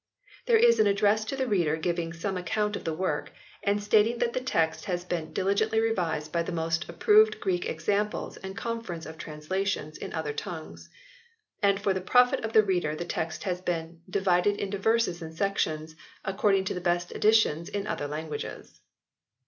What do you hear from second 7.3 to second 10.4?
Greek examples and conference of translations in other